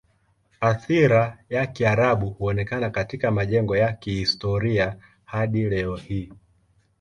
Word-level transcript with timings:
Athira 0.61 1.37
ya 1.49 1.67
Kiarabu 1.67 2.29
huonekana 2.29 2.89
katika 2.89 3.31
majengo 3.31 3.77
ya 3.77 3.93
kihistoria 3.93 4.97
hadi 5.25 5.69
leo 5.69 5.95
hii. 5.95 6.31